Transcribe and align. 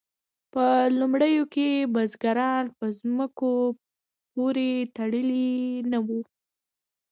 په 0.53 0.65
لومړیو 0.99 1.43
کې 1.53 1.69
بزګران 1.93 2.63
په 2.77 2.85
ځمکو 2.99 3.53
پورې 4.33 4.69
تړلي 4.95 5.51
نه 5.91 5.99
وو. 6.05 6.21